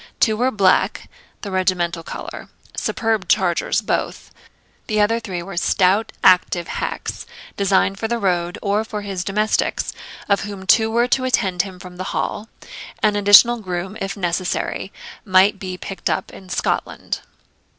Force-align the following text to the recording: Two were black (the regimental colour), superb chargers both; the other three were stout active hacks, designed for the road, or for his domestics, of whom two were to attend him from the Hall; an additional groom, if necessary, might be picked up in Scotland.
Two 0.19 0.35
were 0.35 0.49
black 0.49 1.11
(the 1.41 1.51
regimental 1.51 2.01
colour), 2.01 2.49
superb 2.75 3.27
chargers 3.27 3.81
both; 3.83 4.31
the 4.87 4.99
other 4.99 5.19
three 5.19 5.43
were 5.43 5.55
stout 5.57 6.11
active 6.23 6.67
hacks, 6.67 7.27
designed 7.55 7.99
for 7.99 8.07
the 8.07 8.17
road, 8.17 8.57
or 8.63 8.83
for 8.83 9.03
his 9.03 9.23
domestics, 9.23 9.93
of 10.27 10.41
whom 10.41 10.65
two 10.65 10.89
were 10.89 11.07
to 11.07 11.23
attend 11.23 11.61
him 11.61 11.77
from 11.77 11.97
the 11.97 12.05
Hall; 12.17 12.49
an 13.03 13.15
additional 13.15 13.57
groom, 13.59 13.95
if 14.01 14.17
necessary, 14.17 14.91
might 15.23 15.59
be 15.59 15.77
picked 15.77 16.09
up 16.09 16.31
in 16.33 16.49
Scotland. 16.49 17.19